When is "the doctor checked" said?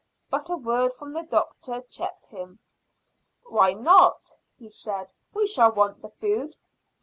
1.13-2.25